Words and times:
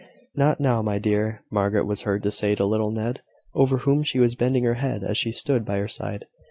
"Not 0.35 0.59
now, 0.59 0.81
my 0.81 0.97
dear," 0.97 1.43
Margaret 1.51 1.85
was 1.85 2.01
heard 2.01 2.23
to 2.23 2.31
say 2.31 2.55
to 2.55 2.65
little 2.65 2.89
Ned, 2.89 3.21
over 3.53 3.77
whom 3.77 4.01
she 4.01 4.17
was 4.17 4.33
bending 4.33 4.63
her 4.63 4.73
head 4.81 5.03
as 5.03 5.21
he 5.21 5.31
stood 5.31 5.63
by 5.63 5.77
her 5.77 5.87
side. 5.87 6.25